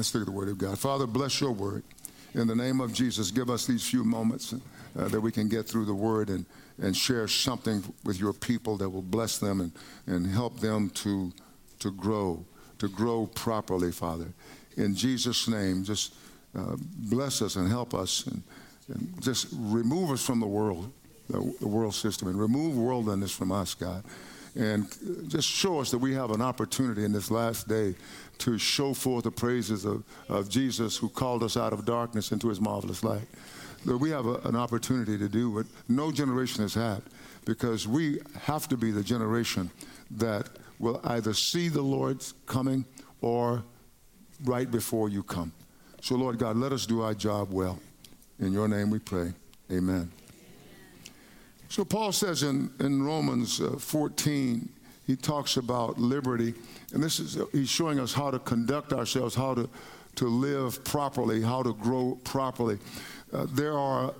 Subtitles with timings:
[0.00, 0.78] Let's look at the Word of God.
[0.78, 1.82] Father, bless your Word.
[2.32, 4.54] In the name of Jesus, give us these few moments
[4.98, 6.46] uh, that we can get through the Word and,
[6.80, 9.72] and share something with your people that will bless them and,
[10.06, 11.30] and help them to,
[11.80, 12.42] to grow,
[12.78, 14.32] to grow properly, Father.
[14.78, 16.14] In Jesus' name, just
[16.56, 18.42] uh, bless us and help us and,
[18.88, 20.90] and just remove us from the world,
[21.28, 24.02] the, the world system, and remove worldliness from us, God
[24.56, 24.86] and
[25.28, 27.94] just show us that we have an opportunity in this last day
[28.38, 32.48] to show forth the praises of, of Jesus who called us out of darkness into
[32.48, 33.26] his marvelous light.
[33.84, 37.02] That we have a, an opportunity to do what no generation has had
[37.44, 39.70] because we have to be the generation
[40.10, 42.84] that will either see the Lord's coming
[43.20, 43.62] or
[44.44, 45.52] right before you come.
[46.00, 47.78] So, Lord God, let us do our job well.
[48.38, 49.34] In your name we pray.
[49.70, 50.10] Amen.
[51.70, 54.68] So, Paul says in, in Romans uh, 14,
[55.06, 56.52] he talks about liberty.
[56.92, 59.70] And this is, he's showing us how to conduct ourselves, how to,
[60.16, 62.78] to live properly, how to grow properly.
[63.32, 64.12] Uh, there are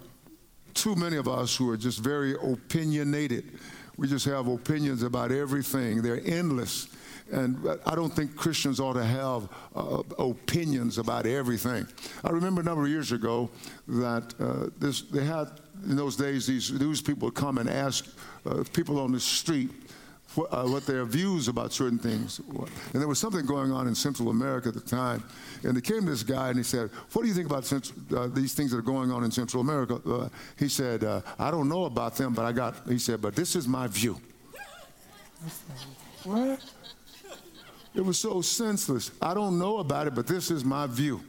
[0.74, 3.58] too many of us who are just very opinionated.
[3.96, 6.86] We just have opinions about everything, they're endless.
[7.32, 11.86] And I don't think Christians ought to have uh, opinions about everything.
[12.24, 13.50] I remember a number of years ago
[13.86, 15.48] that uh, this, they had,
[15.84, 18.06] in those days, these news people would come and ask
[18.46, 19.70] uh, people on the street
[20.34, 22.38] what, uh, what, their views about certain things.
[22.38, 25.24] And there was something going on in Central America at the time.
[25.64, 27.98] And there came to this guy and he said, What do you think about Central,
[28.16, 30.00] uh, these things that are going on in Central America?
[30.06, 33.34] Uh, he said, uh, I don't know about them, but I got, he said, but
[33.34, 34.20] this is my view.
[36.24, 36.60] What?
[37.94, 39.10] It was so senseless.
[39.20, 41.20] I don't know about it, but this is my view.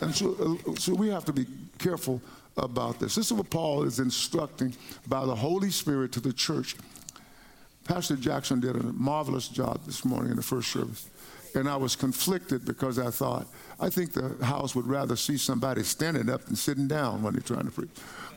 [0.00, 1.46] And so, uh, so we have to be
[1.78, 2.22] careful
[2.58, 3.14] about this.
[3.14, 4.74] This is what Paul is instructing
[5.06, 6.76] by the Holy Spirit to the church.
[7.84, 11.08] Pastor Jackson did a marvelous job this morning in the first service.
[11.54, 13.46] And I was conflicted because I thought,
[13.80, 17.40] I think the house would rather see somebody standing up than sitting down when they're
[17.40, 17.88] trying to preach.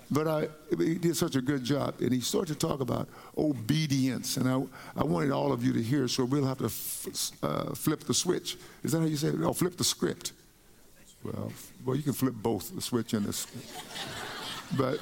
[0.10, 0.48] But I,
[0.78, 1.96] he did such a good job.
[2.00, 4.38] And he started to talk about obedience.
[4.38, 4.62] And I,
[5.00, 8.14] I wanted all of you to hear, so we'll have to f- uh, flip the
[8.14, 8.58] switch.
[8.84, 9.36] Is that how you say it?
[9.42, 10.34] Oh, flip the script.
[11.24, 11.52] Well,
[11.86, 13.68] well, you can flip both the switch and the script.
[14.78, 15.00] but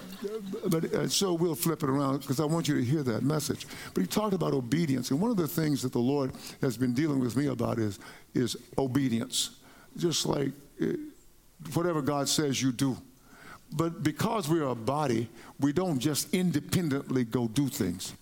[0.68, 3.68] but uh, so we'll flip it around because I want you to hear that message.
[3.94, 6.94] But he talked about obedience, and one of the things that the Lord has been
[6.94, 8.00] dealing with me about is
[8.34, 9.52] is obedience.
[9.98, 10.88] Just like uh,
[11.74, 12.98] whatever God says, you do.
[13.72, 18.14] But because we're a body, we don't just independently go do things.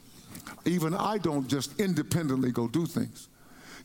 [0.66, 3.30] Even I don't just independently go do things.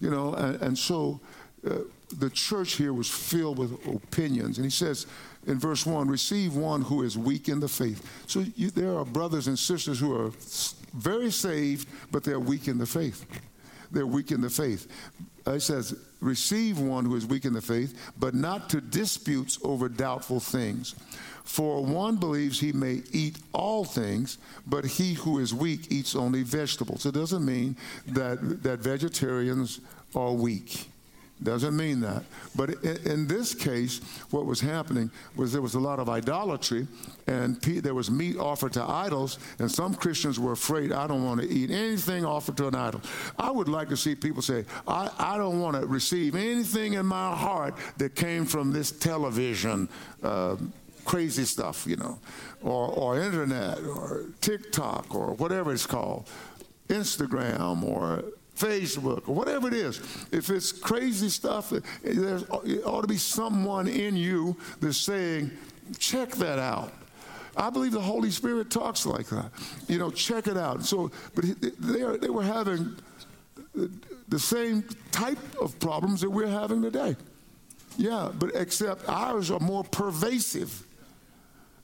[0.00, 1.20] You know, and, and so
[1.68, 1.78] uh,
[2.18, 4.58] the church here was filled with opinions.
[4.58, 5.06] And he says
[5.46, 8.24] in verse 1 receive one who is weak in the faith.
[8.26, 10.30] So you, there are brothers and sisters who are
[10.94, 13.24] very saved, but they're weak in the faith.
[13.90, 14.88] They're weak in the faith.
[15.46, 19.58] Uh, it says, receive one who is weak in the faith, but not to disputes
[19.64, 20.94] over doubtful things.
[21.44, 26.44] For one believes he may eat all things, but he who is weak eats only
[26.44, 27.04] vegetables.
[27.04, 29.80] It doesn't mean that, that vegetarians
[30.14, 30.91] are weak.
[31.42, 32.24] Doesn't mean that.
[32.54, 36.86] But in, this case, what was happening was there was a lot of idolatry,
[37.26, 41.40] and there was meat offered to idols, and some Christians were afraid, I don't want
[41.40, 43.00] to eat anything offered to an idol.
[43.38, 47.06] I would like to see people say, I, I don't want to receive anything in
[47.06, 49.88] my heart that came from this television.
[50.22, 50.56] Uh,
[51.04, 52.20] crazy stuff, you know,
[52.62, 56.28] or, or internet or TikTok or whatever it's called,
[56.88, 58.22] Instagram or
[58.56, 59.98] Facebook or whatever it is.
[60.30, 62.40] If it's crazy stuff, eh, there
[62.84, 65.50] ought to be someone in you that's saying,
[65.98, 66.92] check that out.
[67.56, 69.50] I believe the Holy Spirit talks like that.
[69.88, 70.84] You know, check it out.
[70.84, 71.44] So, but
[71.80, 72.96] they, are, they were having
[74.28, 77.16] the same type of problems that we're having today.
[77.98, 80.86] Yeah, but except ours are more pervasive.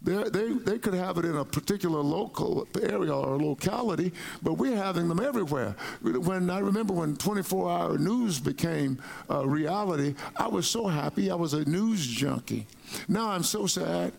[0.00, 4.76] They're, they they could have it in a particular local area or locality, but we're
[4.76, 5.74] having them everywhere.
[6.02, 11.32] When I remember when 24-hour news became a reality, I was so happy.
[11.32, 12.66] I was a news junkie.
[13.08, 14.12] Now I'm so sad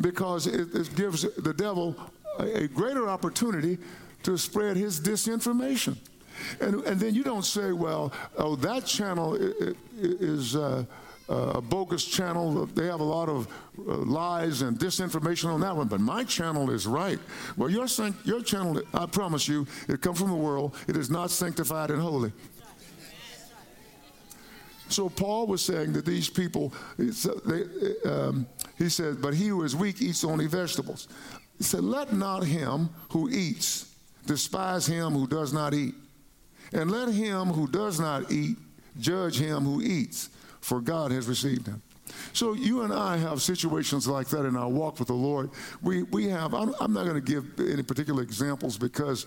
[0.00, 1.96] because it, it gives the devil
[2.38, 3.78] a, a, greater opportunity
[4.22, 5.96] to spread his disinformation.
[6.60, 9.36] And, and then you don't say, well, oh, that channel
[9.98, 10.54] is.
[10.54, 10.84] Uh,
[11.28, 12.66] uh, a bogus channel.
[12.66, 13.48] They have a lot of
[13.78, 17.18] uh, lies and disinformation on that one, but my channel is right.
[17.56, 17.86] Well, your,
[18.24, 20.74] your channel, I promise you, it comes from the world.
[20.86, 22.32] It is not sanctified and holy.
[24.88, 27.64] So Paul was saying that these people, they,
[28.08, 28.46] um,
[28.78, 31.08] he said, but he who is weak eats only vegetables.
[31.58, 33.94] He said, let not him who eats
[34.24, 35.94] despise him who does not eat.
[36.72, 38.56] And let him who does not eat
[38.98, 40.30] judge him who eats,
[40.60, 41.82] for God has received him.
[42.32, 45.50] So you and I have situations like that in our walk with the Lord.
[45.82, 49.26] We, we have, I'm, I'm not going to give any particular examples because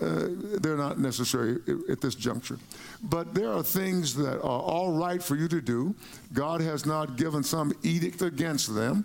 [0.00, 0.28] uh,
[0.60, 1.58] they're not necessary
[1.90, 2.58] at this juncture.
[3.02, 5.94] But there are things that are all right for you to do.
[6.32, 9.04] God has not given some edict against them.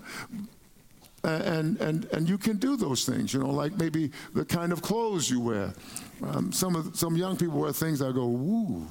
[1.23, 4.81] And, and, and you can do those things, you know, like maybe the kind of
[4.81, 5.73] clothes you wear.
[6.21, 8.85] Um, some, of, some young people wear things I go, woo,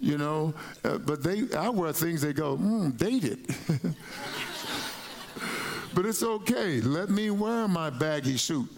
[0.00, 0.54] you know,
[0.84, 3.46] uh, but they, I wear things they go, mm, dated.
[5.94, 6.80] but it's okay.
[6.80, 8.68] Let me wear my baggy suit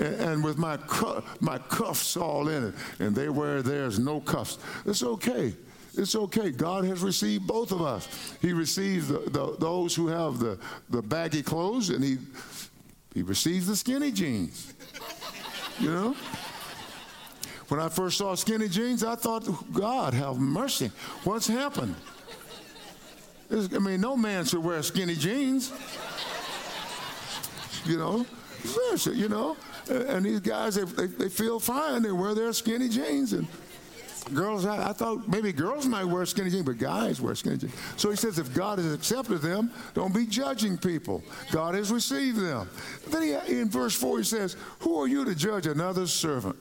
[0.00, 4.58] and, with my, cu- my cuffs all in it, and they wear theirs, no cuffs.
[4.84, 5.54] It's okay.
[5.96, 6.50] It's okay.
[6.50, 8.36] God has received both of us.
[8.42, 10.58] He receives the, the, those who have the,
[10.90, 12.18] the baggy clothes, and he,
[13.14, 14.74] he receives the skinny jeans.
[15.78, 16.16] You know?
[17.68, 20.90] When I first saw skinny jeans, I thought, God, have mercy.
[21.24, 21.94] What's happened?
[23.50, 25.72] I mean, no man should wear skinny jeans.
[27.84, 28.26] You know?
[29.04, 29.56] You know?
[29.88, 32.02] And these guys, they, they, they feel fine.
[32.02, 33.32] They wear their skinny jeans.
[33.32, 33.46] And
[34.34, 37.74] girls, I, I, thought maybe girls might wear skinny jeans, but guys wear skinny jeans.
[37.96, 41.22] So he says, if God has accepted them, don't be judging people.
[41.52, 42.68] God has received them.
[43.08, 46.56] Then he, in verse 4, he says, Who are you to judge another's servant?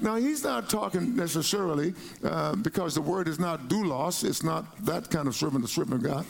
[0.00, 1.94] Now, he's not talking necessarily
[2.24, 6.04] uh, because the word is not doulos, it's not that kind of servant, the servant
[6.04, 6.26] of God,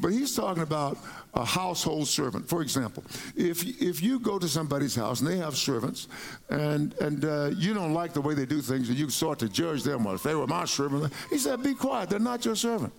[0.00, 0.98] but he's talking about
[1.34, 2.48] a household servant.
[2.48, 3.04] For example,
[3.36, 6.08] if, if you go to somebody's house and they have servants
[6.48, 9.48] and, and uh, you don't like the way they do things and you start to
[9.48, 12.56] judge them, well, if they were my servant, he said, be quiet, they're not your
[12.56, 12.92] servant.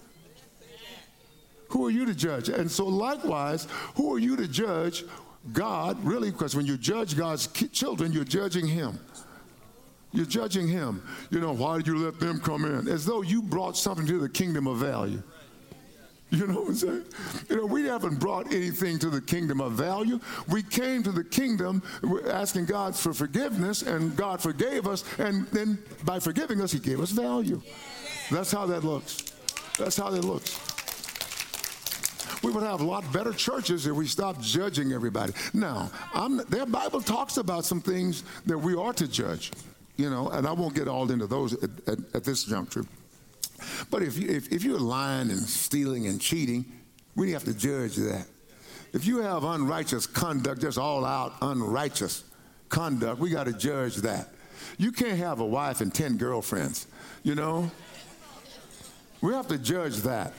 [1.70, 2.50] Who are you to judge?
[2.50, 5.04] And so, likewise, who are you to judge
[5.54, 6.32] God, really?
[6.32, 9.00] Because when you judge God's children, you're judging Him.
[10.16, 11.04] You're judging him.
[11.30, 12.88] You know, why did you let them come in?
[12.88, 15.22] As though you brought something to the kingdom of value.
[16.32, 17.06] You know what I'm saying?
[17.50, 20.20] You know, we haven't brought anything to the kingdom of value.
[20.48, 21.84] We came to the kingdom
[22.28, 27.00] asking God for forgiveness, and God forgave us, and then by forgiving us, He gave
[27.00, 27.62] us value.
[28.32, 29.34] That's how that looks.
[29.78, 30.60] That's how that looks.
[32.42, 35.34] We would have a lot better churches if we stopped judging everybody.
[35.54, 39.52] Now, I'm, their Bible talks about some things that we are to judge
[39.98, 42.86] you know, and I won't get all into those at, at, at this juncture.
[43.90, 46.66] But if, you, if, if you're lying and stealing and cheating,
[47.16, 48.28] we have to judge that.
[48.94, 52.24] If you have unrighteous conduct, just all out unrighteous
[52.70, 54.30] conduct, we got to judge that.
[54.78, 56.88] You can't have a wife and 10 girlfriends,
[57.24, 57.70] you know?
[59.22, 60.34] We have to judge that.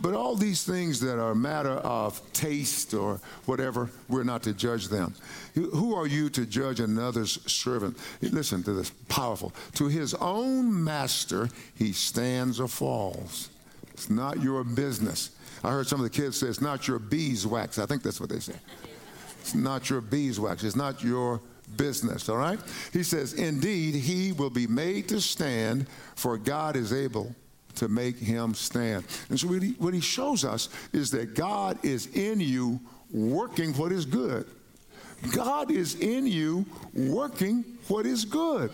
[0.00, 4.52] But all these things that are a matter of taste or whatever, we're not to
[4.52, 5.14] judge them.
[5.54, 7.96] Who are you to judge another's servant?
[8.20, 9.52] Listen to this powerful.
[9.74, 13.50] To his own master, he stands or falls.
[13.92, 15.30] It's not your business.
[15.64, 17.78] I heard some of the kids say it's not your beeswax.
[17.78, 18.56] I think that's what they say.
[19.40, 20.62] It's not your beeswax.
[20.62, 21.40] It's not your
[21.76, 22.58] business, all right?
[22.92, 27.34] He says, Indeed, he will be made to stand, for God is able
[27.76, 29.04] to make him stand.
[29.28, 32.80] And so what he, what he shows us is that God is in you
[33.10, 34.46] working what is good.
[35.32, 38.70] God is in you working what is good.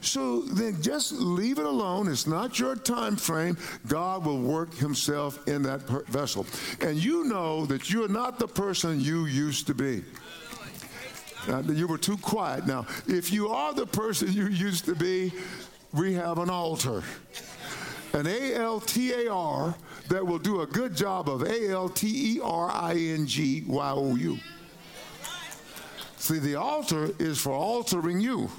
[0.00, 2.08] So then just leave it alone.
[2.08, 3.56] It's not your time frame.
[3.86, 6.46] God will work himself in that vessel.
[6.80, 10.04] And you know that you're not the person you used to be.
[11.48, 12.66] Uh, you were too quiet.
[12.66, 15.32] Now, if you are the person you used to be,
[15.92, 17.04] we have an altar
[18.16, 19.74] an A L T A R
[20.08, 23.62] that will do a good job of A L T E R I N G
[23.66, 24.38] Y O U.
[26.16, 28.50] See, the altar is for altering you.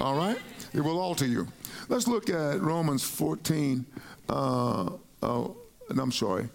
[0.00, 0.38] All right?
[0.74, 1.46] It will alter you.
[1.88, 3.86] Let's look at Romans 14.
[4.28, 4.90] Uh,
[5.22, 6.48] and I'm sorry.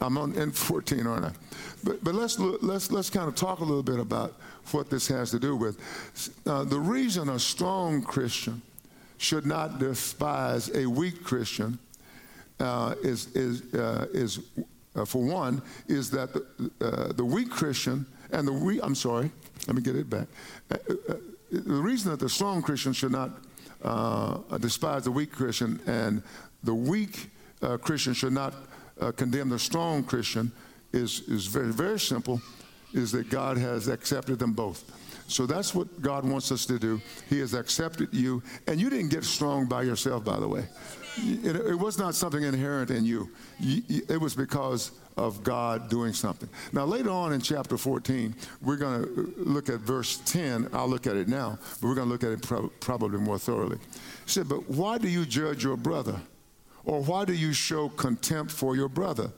[0.00, 1.32] I'm on in 14, aren't I?
[1.82, 4.34] But, but let's, let's, let's kind of talk a little bit about
[4.70, 5.78] what this has to do with.
[6.46, 8.62] Uh, the reason a strong Christian
[9.18, 11.78] should not despise a weak Christian
[12.60, 14.40] uh, is, is, uh, is
[14.96, 16.44] uh, for one, is that the,
[16.80, 19.30] uh, the weak Christian and the weak, I'm sorry,
[19.66, 20.26] let me get it back.
[20.70, 20.76] Uh,
[21.08, 21.14] uh,
[21.50, 23.30] the reason that the strong Christian should not
[24.60, 26.22] despise the weak Christian and
[26.62, 27.30] the weak
[27.80, 28.54] Christian should not
[29.16, 30.52] condemn the strong Christian
[30.92, 32.42] is, is very, very simple,
[32.92, 34.84] is that God has accepted them both.
[35.28, 37.00] So that's what God wants us to do.
[37.28, 38.42] He has accepted you.
[38.66, 40.64] And you didn't get strong by yourself, by the way.
[41.18, 43.28] It, it was not something inherent in you,
[43.60, 46.48] it was because of God doing something.
[46.72, 50.68] Now, later on in chapter 14, we're going to look at verse 10.
[50.72, 53.38] I'll look at it now, but we're going to look at it pro- probably more
[53.38, 53.78] thoroughly.
[53.78, 56.20] He said, But why do you judge your brother?
[56.84, 59.30] Or why do you show contempt for your brother?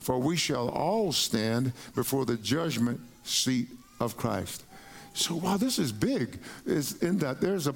[0.00, 3.68] For we shall all stand before the judgment seat
[4.00, 4.64] of Christ.
[5.12, 7.74] So, wow, this is big, is in that there's a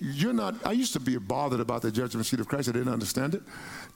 [0.00, 2.68] you're not, I used to be bothered about the judgment seat of Christ.
[2.68, 3.42] I didn't understand it.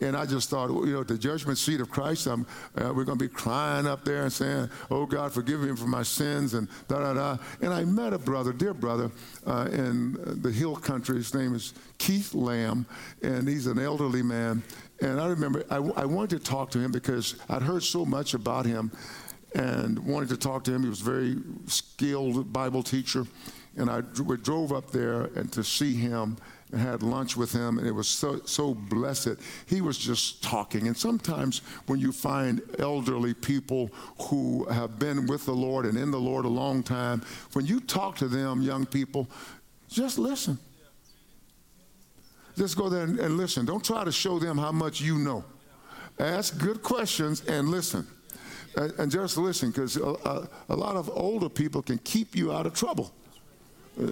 [0.01, 2.37] And I just thought, you know, the judgment seat of Christ, uh,
[2.77, 6.03] we're going to be crying up there and saying, oh, God, forgive me for my
[6.03, 7.39] sins and da da da.
[7.61, 9.11] And I met a brother, dear brother,
[9.47, 11.17] uh, in the hill country.
[11.17, 12.85] His name is Keith Lamb,
[13.23, 14.63] and he's an elderly man.
[15.01, 18.35] And I remember I, I wanted to talk to him because I'd heard so much
[18.35, 18.91] about him
[19.55, 20.83] and wanted to talk to him.
[20.83, 23.27] He was a very skilled Bible teacher
[23.77, 26.37] and I we drove up there and to see him
[26.71, 29.37] and had lunch with him, and it was so, so blessed.
[29.67, 30.87] He was just talking.
[30.87, 33.91] And sometimes when you find elderly people
[34.23, 37.79] who have been with the Lord and in the Lord a long time, when you
[37.79, 39.29] talk to them, young people,
[39.91, 40.59] just listen.
[42.57, 43.67] Just go there and, and listen.
[43.67, 45.45] Don't try to show them how much you know.
[46.19, 48.07] Ask good questions and listen.
[48.77, 52.53] And, and just listen, because a, a, a lot of older people can keep you
[52.53, 53.13] out of trouble.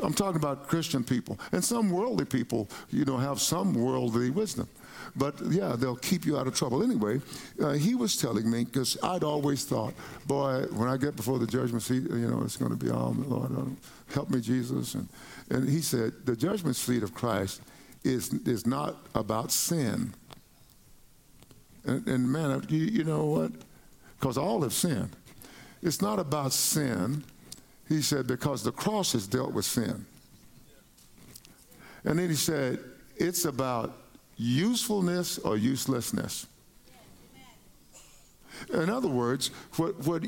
[0.03, 1.39] I'm talking about Christian people.
[1.53, 4.69] And some worldly people, you know, have some worldly wisdom.
[5.17, 6.83] But yeah, they'll keep you out of trouble.
[6.83, 7.21] Anyway,
[7.63, 9.95] uh, he was telling me, because I'd always thought,
[10.27, 13.15] boy, when I get before the judgment seat, you know, it's going to be, oh,
[13.27, 14.95] Lord, uh, help me, Jesus.
[14.95, 15.09] And,
[15.49, 17.63] and he said, the judgment seat of Christ
[18.05, 20.13] is, is not about sin.
[21.87, 23.53] And, and man, you, you know what?
[24.21, 25.17] Because all have sinned.
[25.83, 27.25] It's not about sin.
[27.89, 30.05] He said, because the cross has dealt with sin.
[32.05, 32.79] And then he said,
[33.17, 33.97] it's about
[34.37, 36.47] usefulness or uselessness.
[38.73, 40.25] In other words, what, what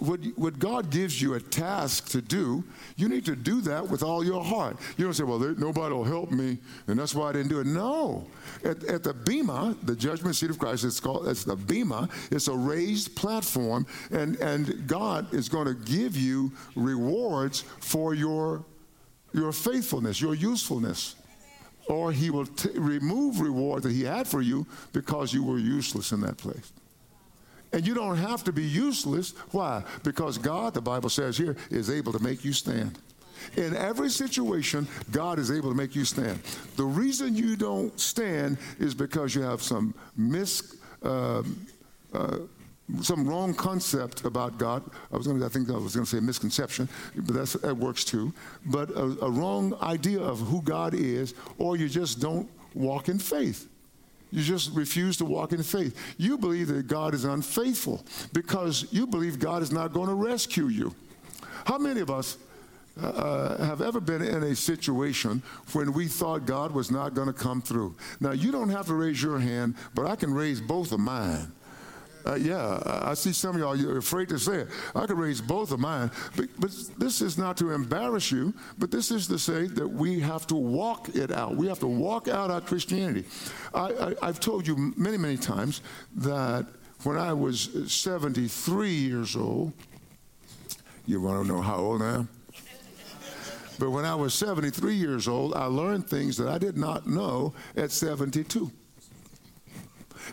[0.00, 2.64] when, when God gives you a task to do,
[2.96, 4.76] you need to do that with all your heart.
[4.96, 7.60] You don't say, well, there, nobody will help me, and that's why I didn't do
[7.60, 7.66] it.
[7.66, 8.26] No.
[8.64, 12.08] At, at the Bema, the judgment seat of Christ, it's called, it's the Bema.
[12.30, 18.64] It's a raised platform, and, and God is going to give you rewards for your,
[19.32, 21.16] your faithfulness, your usefulness.
[21.88, 26.12] Or he will t- remove reward that he had for you because you were useless
[26.12, 26.72] in that place.
[27.72, 29.32] And you don't have to be useless.
[29.52, 29.84] Why?
[30.02, 32.98] Because God, the Bible says here, is able to make you stand.
[33.56, 36.40] In every situation, God is able to make you stand.
[36.76, 41.42] The reason you don't stand is because you have some mis, uh,
[42.12, 42.38] uh,
[43.00, 44.82] some wrong concept about God.
[45.12, 48.04] I was going to, I think I was going to say misconception, but that works
[48.04, 48.32] too.
[48.66, 53.18] But a, a wrong idea of who God is, or you just don't walk in
[53.18, 53.68] faith.
[54.30, 55.96] You just refuse to walk in faith.
[56.16, 60.68] You believe that God is unfaithful because you believe God is not going to rescue
[60.68, 60.94] you.
[61.64, 62.38] How many of us
[63.00, 67.28] uh, uh have ever been in a situation when we thought God was not going
[67.28, 67.94] to come through?
[68.20, 71.52] Now, you don't have to raise your hand, but I can raise both of mine.
[72.26, 74.68] Uh, yeah, I see some of y'all, you're afraid to say it.
[74.94, 76.10] I could raise both of mine.
[76.36, 80.20] But, but, this is not to embarrass you, but this is to say that we
[80.20, 81.56] have to walk it out.
[81.56, 83.24] We have to walk out our Christianity.
[83.74, 85.80] I, I, I've told you many, many times
[86.16, 86.66] that
[87.04, 89.72] when I was 73 years old,
[91.06, 92.28] you want to know how old I am?
[93.78, 97.54] But when I was 73 years old, I learned things that I did not know
[97.76, 98.70] at 72.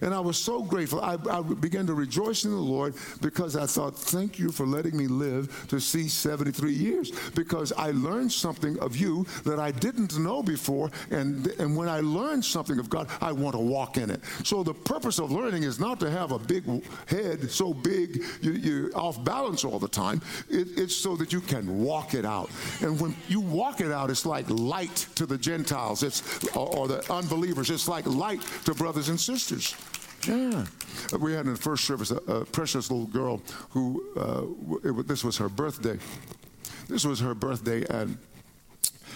[0.02, 1.02] And I was so grateful.
[1.02, 4.96] I, I, began to rejoice in the Lord because I thought, thank you for letting
[4.96, 10.18] me live to see 73 years because I learned something of you that I didn't
[10.20, 10.92] know before.
[11.12, 14.22] And, and when I learned something of God, I want to walk in it.
[14.44, 16.66] So the purpose of learning is not to have a big
[17.08, 20.22] head so big you, you're off balance all the time.
[20.50, 22.50] It, it's so that you can walk it out.
[22.82, 26.88] And when you walk it out, it's like light to the Gentiles it's, or, or
[26.88, 27.70] the unbelievers.
[27.70, 29.76] It's like light to brothers and sisters.
[30.26, 30.66] Yeah.
[31.20, 35.24] We had in the first service a, a precious little girl who, uh, it, this
[35.24, 35.98] was her birthday.
[36.88, 38.18] This was her birthday, and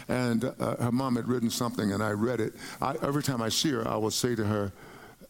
[0.07, 2.53] and uh, her mom had written something, and I read it.
[2.81, 4.71] I, every time I see her, I will say to her,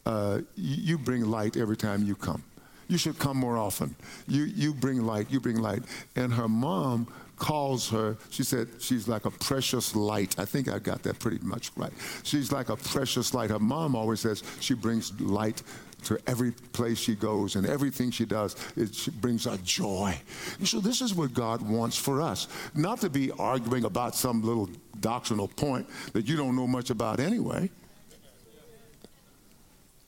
[0.06, 2.44] uh, "You bring light every time you come.
[2.92, 3.96] You should come more often.
[4.28, 5.32] You you bring light.
[5.32, 5.84] You bring light."
[6.16, 7.08] And her mom
[7.42, 10.38] calls her, she said, she's like a precious light.
[10.38, 11.92] I think I got that pretty much right.
[12.22, 13.50] She's like a precious light.
[13.50, 15.64] Her mom always says she brings light
[16.04, 18.56] to every place she goes and everything she does.
[18.76, 20.16] It she brings her joy.
[20.60, 22.48] And so this is what God wants for us.
[22.76, 24.70] Not to be arguing about some little
[25.00, 27.72] doctrinal point that you don't know much about anyway.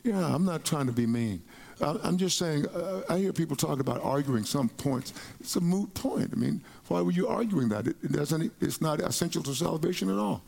[0.04, 1.42] Yeah, I'm not trying to be mean.
[1.82, 5.13] I'm just saying, uh, I hear people talk about arguing some points.
[5.39, 6.30] It's a moot point.
[6.32, 7.88] I mean, why were you arguing that?
[7.88, 10.42] It, it doesn't, it's not essential to salvation at all.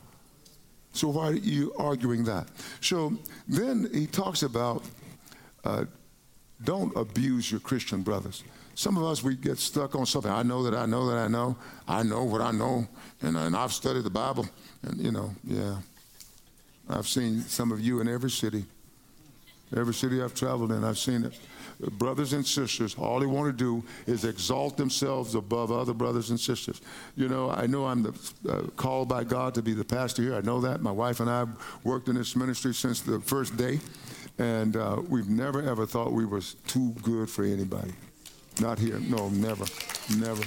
[0.92, 2.48] So why are you arguing that?
[2.80, 3.18] So
[3.48, 4.84] then he talks about
[5.64, 5.86] uh,
[6.64, 8.44] don't abuse your Christian brothers.
[8.76, 10.32] Some of us, we get stuck on something.
[10.32, 11.58] I know that I know that I know.
[11.88, 12.88] I know what I know.
[13.22, 14.48] And, and I've studied the Bible.
[14.84, 15.78] And, you know, yeah.
[16.90, 18.66] I've seen some of you in every city.
[19.76, 21.34] Every city I've traveled in, I've seen it.
[21.98, 26.40] Brothers and sisters, all they want to do is exalt themselves above other brothers and
[26.40, 26.82] sisters.
[27.18, 28.14] You know, I know I'm the,
[28.50, 30.36] uh, called by God to be the pastor here.
[30.36, 30.82] I know that.
[30.82, 31.50] My wife and I have
[31.84, 33.80] worked in this ministry since the first day,
[34.38, 37.94] and uh, we've never ever thought we was too good for anybody.
[38.62, 39.00] Not here.
[39.00, 39.66] No, never,
[40.18, 40.44] never.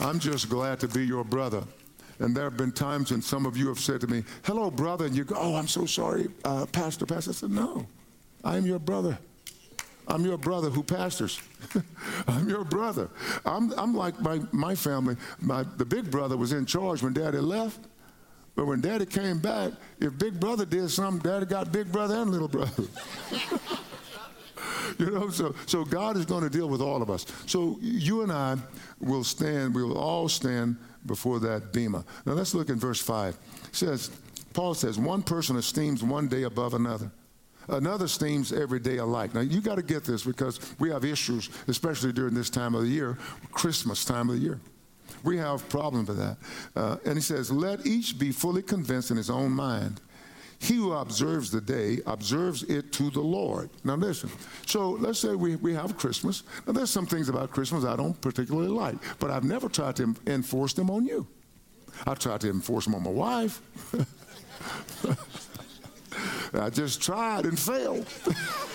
[0.00, 1.62] I'm just glad to be your brother.
[2.18, 5.06] And there have been times when some of you have said to me, Hello, brother.
[5.06, 7.30] And you go, Oh, I'm so sorry, uh, Pastor, Pastor.
[7.30, 7.86] I said, No,
[8.44, 9.18] I am your brother.
[10.08, 11.40] I'm your brother who pastors.
[12.28, 13.10] I'm your brother.
[13.44, 15.16] I'm, I'm like my, my family.
[15.40, 17.80] My, the big brother was in charge when daddy left.
[18.54, 22.30] But when daddy came back, if big brother did something, daddy got big brother and
[22.30, 22.84] little brother.
[24.98, 27.26] you know, so, so God is going to deal with all of us.
[27.46, 28.56] So you and I
[29.00, 30.76] will stand, we will all stand
[31.06, 32.04] before that bema.
[32.24, 33.36] Now let's look in verse 5.
[33.68, 34.10] It says,
[34.52, 37.10] Paul says, one person esteems one day above another.
[37.68, 39.34] Another esteems every day alike.
[39.34, 42.82] Now you got to get this because we have issues, especially during this time of
[42.82, 43.18] the year,
[43.52, 44.60] Christmas time of the year.
[45.24, 46.36] We have problems with that.
[46.74, 50.00] Uh, and he says, let each be fully convinced in his own mind.
[50.58, 53.70] He who observes the day observes it to the Lord.
[53.84, 54.30] Now, listen.
[54.66, 56.44] So, let's say we, we have Christmas.
[56.66, 60.14] Now, there's some things about Christmas I don't particularly like, but I've never tried to
[60.26, 61.26] enforce them on you.
[62.06, 63.60] I've tried to enforce them on my wife.
[66.54, 68.06] I just tried and failed.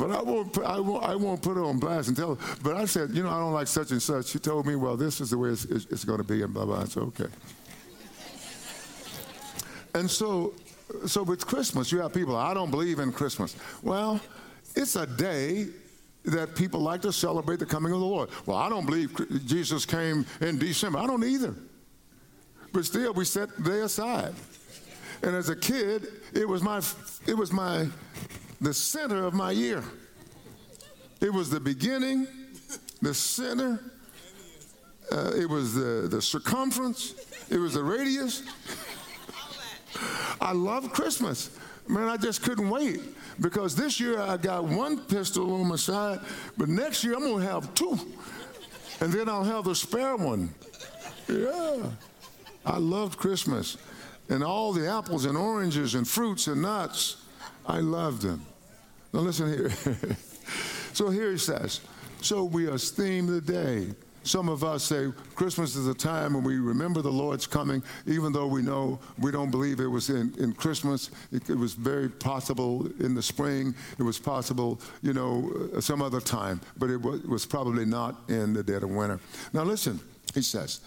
[0.00, 2.56] but I won't, I won't, I won't put her on blast and tell her.
[2.62, 4.28] But I said, you know, I don't like such and such.
[4.28, 6.54] She told me, well, this is the way it's, it's, it's going to be, and
[6.54, 6.80] blah, blah.
[6.80, 7.26] It's okay.
[9.94, 10.54] And so,
[11.06, 13.54] so with Christmas, you have people, I don't believe in Christmas.
[13.82, 14.20] Well,
[14.74, 15.66] it's a day
[16.24, 18.30] that people like to celebrate the coming of the Lord.
[18.46, 19.14] Well, I don't believe
[19.46, 20.98] Jesus came in December.
[20.98, 21.54] I don't either.
[22.72, 24.32] But still, we set the day aside.
[25.22, 26.80] And as a kid, it was my,
[27.26, 27.86] it was my
[28.60, 29.82] the center of my year.
[31.20, 32.26] It was the beginning,
[33.02, 33.80] the center,
[35.12, 37.14] uh, it was the, the circumference,
[37.50, 38.42] it was the radius.
[40.40, 41.50] I love Christmas.
[41.88, 43.00] Man, I just couldn't wait
[43.40, 46.20] because this year I got one pistol on my side,
[46.56, 47.98] but next year I'm going to have two.
[49.00, 50.54] And then I'll have the spare one.
[51.28, 51.90] Yeah.
[52.64, 53.76] I loved Christmas.
[54.28, 57.16] And all the apples and oranges and fruits and nuts,
[57.66, 58.44] I loved them.
[59.12, 59.70] Now listen here.
[60.92, 61.80] so here he says,
[62.20, 63.88] so we esteem the day.
[64.22, 68.32] Some of us say Christmas is a time when we remember the Lord's coming, even
[68.32, 71.10] though we know we don't believe it was in, in Christmas.
[71.32, 73.74] It, it was very possible in the spring.
[73.98, 77.86] It was possible, you know, uh, some other time, but it was, it was probably
[77.86, 79.20] not in the dead of winter.
[79.54, 79.98] Now listen,
[80.34, 80.80] he says,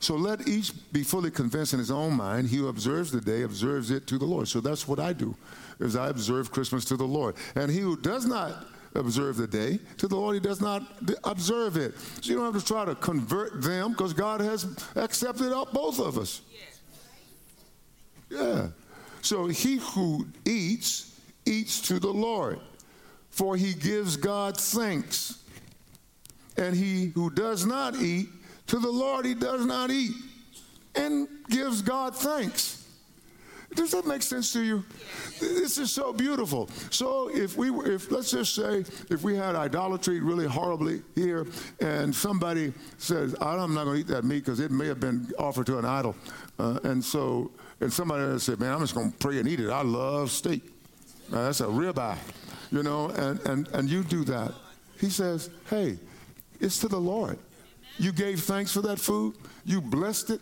[0.00, 2.48] so let each be fully convinced in his own mind.
[2.48, 4.48] He who observes the day observes it to the Lord.
[4.48, 5.36] So that's what I do,
[5.78, 7.36] is I observe Christmas to the Lord.
[7.54, 10.82] And he who does not observe the day to the Lord, he does not
[11.24, 11.98] observe it.
[12.22, 16.16] So you don't have to try to convert them because God has accepted both of
[16.16, 16.40] us.
[18.30, 18.68] Yeah.
[19.20, 22.58] So he who eats, eats to the Lord,
[23.28, 25.42] for he gives God thanks.
[26.56, 28.28] And he who does not eat,
[28.70, 30.14] to the Lord he does not eat
[30.94, 32.86] and gives God thanks.
[33.74, 34.84] Does that make sense to you?
[35.40, 36.68] This is so beautiful.
[36.90, 41.46] So if we were, if let's just say if we had idolatry really horribly here,
[41.80, 45.32] and somebody says, "I'm not going to eat that meat because it may have been
[45.36, 46.14] offered to an idol,"
[46.60, 49.70] uh, and so and somebody said, "Man, I'm just going to pray and eat it.
[49.70, 50.62] I love steak.
[51.30, 52.18] Now, that's a ribeye,
[52.70, 54.52] you know," and and and you do that.
[55.00, 55.98] He says, "Hey,
[56.60, 57.36] it's to the Lord."
[58.00, 59.34] You gave thanks for that food.
[59.66, 60.40] You blessed it.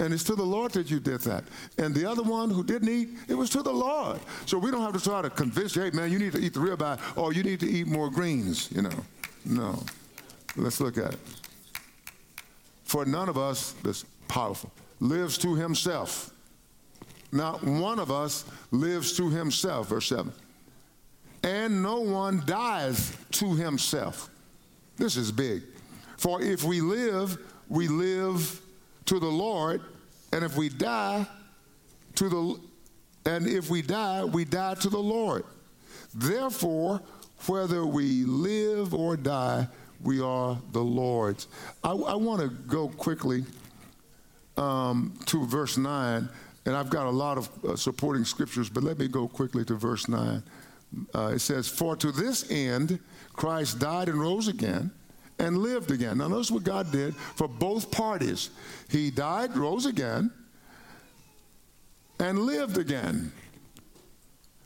[0.00, 1.44] And it's to the Lord that you did that.
[1.78, 4.18] And the other one who didn't eat, it was to the Lord.
[4.46, 6.54] So we don't have to try to convince you, hey, man, you need to eat
[6.54, 9.04] the ribeye or you need to eat more greens, you know.
[9.44, 9.80] No.
[10.56, 11.20] Let's look at it.
[12.82, 16.30] For none of us, that's powerful, lives to himself.
[17.30, 20.32] Not one of us lives to himself, verse 7.
[21.44, 24.30] And no one dies to himself.
[24.96, 25.62] This is big.
[26.18, 28.60] For if we live, we live
[29.06, 29.80] to the Lord,
[30.32, 31.26] and if we die
[32.16, 32.60] to the
[33.24, 35.44] and if we die, we die to the Lord.
[36.14, 37.00] Therefore,
[37.46, 39.68] whether we live or die,
[40.02, 41.46] we are the Lord's.
[41.84, 43.44] I, I want to go quickly
[44.56, 46.28] um, to verse 9,
[46.64, 49.74] and I've got a lot of uh, supporting scriptures, but let me go quickly to
[49.74, 50.42] verse 9.
[51.14, 52.98] Uh, it says, For to this end
[53.34, 54.90] Christ died and rose again
[55.38, 56.18] and lived again.
[56.18, 58.50] Now, notice what God did for both parties.
[58.90, 60.30] He died, rose again,
[62.18, 63.32] and lived again,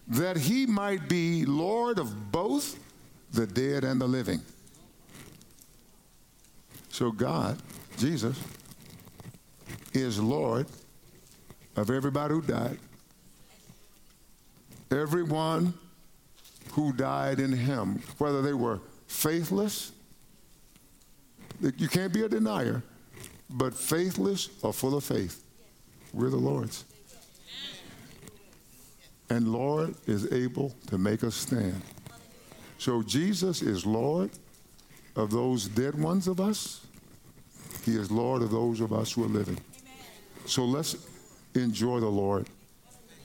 [0.09, 2.79] that he might be Lord of both
[3.33, 4.41] the dead and the living.
[6.91, 7.59] So, God,
[7.99, 8.39] Jesus,
[9.93, 10.67] is Lord
[11.77, 12.79] of everybody who died.
[14.91, 15.73] Everyone
[16.73, 19.93] who died in him, whether they were faithless
[21.77, 22.83] you can't be a denier,
[23.49, 25.45] but faithless or full of faith.
[26.13, 26.85] We're the Lord's.
[29.31, 31.81] And Lord is able to make us stand.
[32.79, 34.31] So Jesus is Lord
[35.17, 36.85] of those dead ones of us.
[37.85, 39.59] He is Lord of those of us who are living.
[40.47, 40.97] So let's
[41.55, 42.47] enjoy the Lord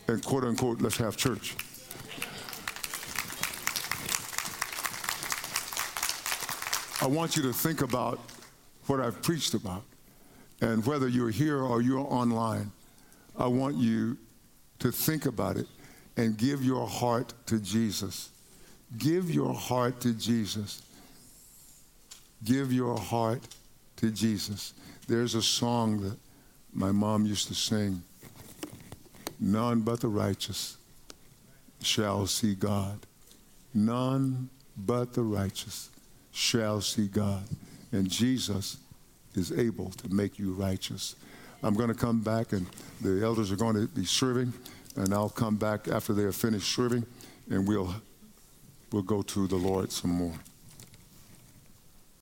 [0.08, 1.56] and quote unquote, let's have church.
[7.02, 8.20] I want you to think about
[8.88, 9.84] what I've preached about.
[10.62, 12.72] And whether you're here or you're online,
[13.38, 14.18] I want you
[14.80, 15.68] to think about it
[16.16, 18.32] and give your heart to Jesus.
[18.98, 20.82] Give your heart to Jesus.
[22.44, 23.44] Give your heart
[23.98, 24.74] to Jesus.
[25.08, 26.18] There's a song that
[26.74, 28.02] my mom used to sing
[29.40, 30.78] None but the righteous
[31.82, 33.06] shall see God.
[33.74, 35.90] None but the righteous
[36.38, 37.44] shall see God.
[37.92, 38.78] And Jesus
[39.34, 41.16] is able to make you righteous.
[41.64, 42.68] I'm going to come back, and
[43.02, 44.54] the elders are going to be serving,
[44.96, 47.08] and I'll come back after they are finished serving,
[47.50, 47.92] and we'll,
[48.92, 50.36] we'll go to the Lord some more.